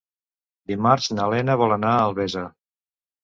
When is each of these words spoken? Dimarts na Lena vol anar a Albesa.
Dimarts 0.71 1.09
na 1.17 1.27
Lena 1.33 1.57
vol 1.63 1.75
anar 1.77 1.91
a 1.97 2.01
Albesa. 2.07 2.47